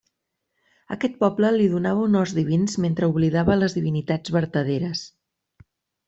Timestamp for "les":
3.65-3.75